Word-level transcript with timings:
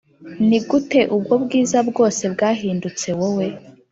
nigute 0.47 0.99
ubwo 1.15 1.33
bwiza 1.43 1.77
bwose 1.89 2.23
bwahindutse 2.33 3.09
wowe? 3.19 3.47